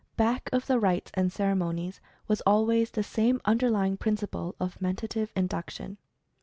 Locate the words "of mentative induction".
4.59-5.99